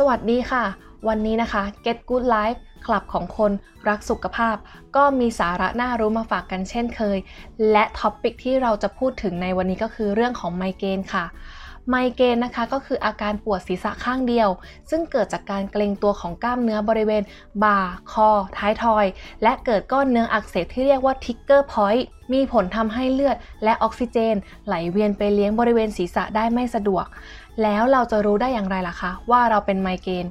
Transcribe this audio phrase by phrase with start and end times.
[0.00, 0.64] สวัสดีค่ะ
[1.08, 3.52] วันนี้นะคะ Get Good Life คลับของคน
[3.88, 4.56] รักสุขภาพ
[4.96, 7.18] ก็มีสาระน่ารู้มาฝากกันเช่นเคย
[7.70, 11.24] และ topic ที่เราจะพูดถึงในวันนี้ก็คือเรื่องของไมเกรนค่ะ
[11.90, 14.48] ไมเกรนนะคะก็คืออาการปวดศีรษะข้างเดียว
[14.90, 17.22] ซึ่งเกิดจากการเกร็งตัวของกล้ามเนื้อบริเวณ
[17.64, 17.80] บ่า
[18.12, 19.06] คอ ท้ายทอย
[19.42, 24.34] และเกิดก้อนเนื้ออักเสบที่เรียกว่า trigger point มีผลทำให้เลือดและออกซิเจน
[24.66, 27.06] ไหลเวียนไปเลี้ยงบริเวณศีรษะได้ไม่สะดวก
[27.62, 30.26] แล้วเราจะรู้ได้อย่างไรล่ะคะว่าเราเป็นไมเกรน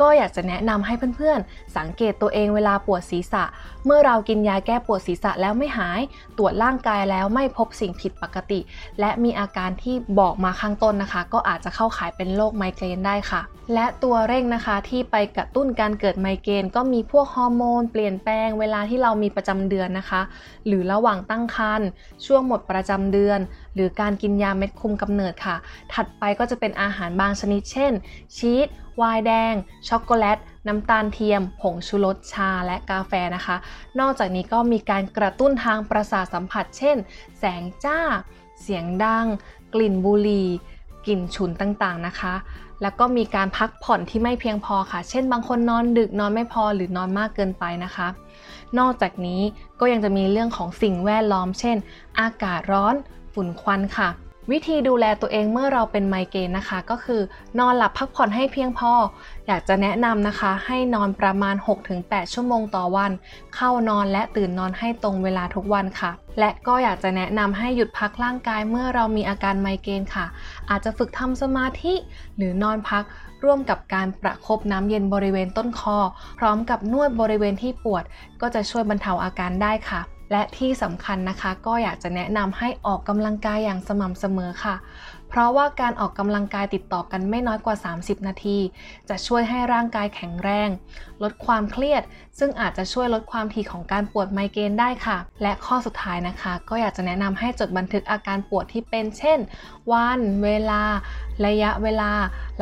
[0.00, 3.44] ก็อยากจะแนะนำให้เพื่อนๆ สังเกตตัวเองเวลาปวดศีรษะ
[3.84, 6.00] เมื่อเรากินยาแก้ปวดศีรษะแล้วไม่หาย
[6.38, 8.60] ตรวจร่างกายแล้วไม่พบสิ่งผิดปกติ
[9.00, 13.42] และมีอาการที่บอกมาข้างต้นนะคะ ก็อาจจะเข้าข่ายเป็นโรคไมเกรนได้ค่ะ
[13.74, 20.20] และตัวเร่งนะคะที่ไปกระตุ้นการเกิดไมเกรนก็มีพวกฮอร์โมนเปลี่ยนแปลงเวลาที่เรามีประจำเดือนนะคะ
[20.66, 21.88] หรือระหว่างตั้งครรภ์
[22.26, 23.40] ช่วงหมดประจำเดือน
[23.74, 25.56] หรือการกินยาเม็ดคุมกำเนิดค่ะ
[25.92, 27.92] ถัดไปก็จะเป็นอาหารบางชนิดเช่น
[28.36, 28.68] ชีส
[29.00, 29.54] วน์แดง
[29.88, 33.56] ช็อกโกแลต น้ำตาลเทียม ผงชูรสชาและกาแฟนะคะ
[34.00, 36.96] นอกจากนี้ก็มีการกระตุ้นทางประสาทสัมผัส เช่น
[37.38, 38.00] แสงจ้า
[38.62, 39.26] เสียงดัง
[39.74, 40.48] กลิ่นบุหรี่
[41.06, 42.34] กลิ่นฉุนต่างๆนะคะ
[42.82, 48.08] แล้วก็มีการพักผ่อนที่ไม่เพียงพอค่ะ เช่นบางคนนอนดึกนอนไม่พอหรือนอนมากเกินไปนะคะ
[48.78, 49.40] นอกจากนี้
[49.80, 51.76] ก็ยังจะมีเรื่องของสิ่งแวดล้อม เช่น
[52.20, 52.94] อากาศร้อน
[53.32, 54.08] ฝุ่นควันค่ะ
[54.50, 57.20] วิธีดูแลตัวเองเมื่อเราเป็นไมเกรนนะคะ ก็คือ
[57.58, 58.92] นอนหลับพักผ่อนให้เพียงพอ
[59.46, 61.54] อยากจะแนะนำนะคะ ให้นอนประมาณ
[61.94, 63.10] 6-8 ชั่วโมงต่อวัน
[63.54, 70.26] เข้านอนและตื่นนอนให้ตรงเวลาทุกวันค่ะ และก็อยากจะแนะนำให้หยุดพักร่างกายเมื่อเรามีอาการไมเกรนค่ะ
[70.70, 71.94] อาจจะฝึกทำสมาธิ
[72.36, 73.04] หรือนอนพัก
[73.44, 75.98] ร่วมกับการประครบน้ำเย็นบริเวณต้นคอ
[76.38, 78.04] พร้อมกับนวดบริเวณที่ปวด
[78.40, 84.76] ก็จะช่วยบรรเทาอาการได้ค่ะ และที่สำคัญนะคะ ก็อยากจะแนะนำให้ออกกำลังกายอย่างสม่ำเสมอค่ะ
[85.28, 88.58] เพราะว่าการออกกำลังกายติดต่อกันไม่น้อยกว่า 30 นาที
[89.08, 90.68] จะช่วยให้ร่างกายแข็งแรง
[91.22, 92.02] ลดความเครียด
[92.38, 99.38] ซึ่งอาจจะช่วยลดความถี่ของการปวดไมเกรนได้ค่ะ และข้อสุดท้ายนะคะ ก็อยากจะแนะนำให้จดบันทึกอาการปวดที่เป็น เช่น
[99.92, 100.82] วัน เวลา
[101.46, 102.10] ระยะเวลา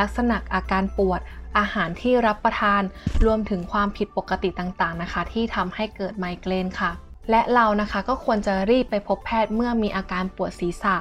[0.00, 1.20] ลักษณะอาการปวด
[1.58, 2.82] อาหารที่รับประทาน
[3.24, 10.96] รวมถึงความผิดปกติต่างๆนะคะ ที่ทำให้เกิดไมเกรนค่ะ และเรานะคะก็ควรจะรีบไปพบแพทย์เมื่อมีอาการปวดศีรษะ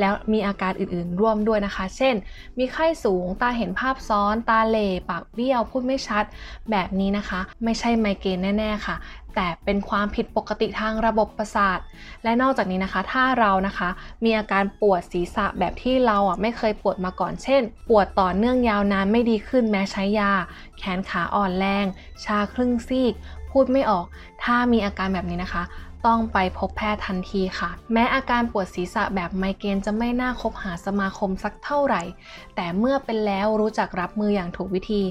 [0.00, 2.14] แล้วมีอาการอื่นๆร่วมด้วยนะคะ เช่น
[2.58, 6.24] มีไข้สูง ตาเห็นภาพซ้อน ตาเหล่ปากเบี้ยว พูดไม่ชัด
[6.70, 8.96] แบบนี้นะคะ ไม่ใช่ไมเกรนแน่ ๆ ค่ะ
[9.34, 11.78] แต่เป็นความผิดปกติทางระบบประสาท
[12.24, 13.88] และนอกจากนี้นะคะ ถ้าเรานะคะ
[14.24, 20.32] มีอาการปวดศีรษะแบบที่เราอะไม่เคยปวดมาก่อนเช่น ปวดต่อเนื่องยาวนานไม่ดีขึ้นแม้ใช้ยา
[20.78, 21.86] แขนขาอ่อนแรง
[22.24, 23.14] ชาครึ่งซีก
[23.50, 24.06] พูดไม่ออก
[24.42, 25.64] ถ้ามีอาการแบบนี้นะคะ
[26.10, 32.02] ต้องไปพบแพทย์ทันทีค่ะ แม้อาการปวดศีรษะแบบไมเกรนจะไม่น่าคบหาสมาคมสักเท่าไหร่
[32.56, 35.02] แต่เมื่อเป็นแล้วรู้จักรับมืออย่างถูกวิธี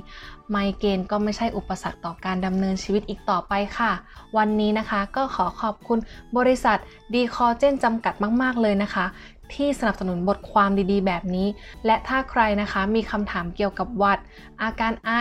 [0.54, 3.92] ไมเกรนก็ไม่ใช่อุปสรรคต่อการดำเนินชีวิตอีกต่อไปค่ะ
[4.38, 6.00] วันนี้นะคะก็ขอขอบคุณ
[6.38, 6.78] บริษัท
[7.14, 9.06] ดีคอเจนจำกัดมาก ๆ เลยนะคะ
[9.54, 11.48] ที่สนับสนุนบทความดีๆ แบบนี้
[11.86, 14.18] และถ้าใครนะคะมีคำถามเกี่ยวกับวัด
[14.62, 15.12] อาการไอ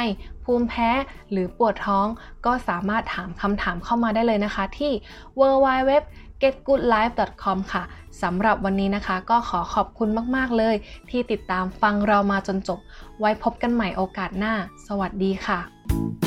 [0.45, 0.91] ภูมิแพ้
[1.31, 2.07] หรือปวดท้อง
[2.47, 4.93] ก็สามารถถามคำถามเข้ามาได้เลยนะคะ ที่
[5.39, 5.91] www
[6.43, 7.83] getgoodlife.com ค่ะ
[8.23, 10.75] สำหรับวันนี้นะคะก็ขอขอบคุณมาก ๆ เลย
[11.11, 12.79] ที่ติดตามฟังเรามาจนจบ
[13.21, 14.55] ไว้พบกันใหม่โอกาสหน้า
[14.87, 16.22] สวัสดีค่ะ